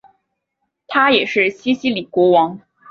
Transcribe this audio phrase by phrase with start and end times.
[0.87, 2.59] 他也是西西里国王。